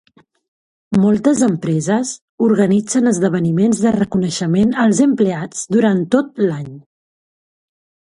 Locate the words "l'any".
6.47-6.73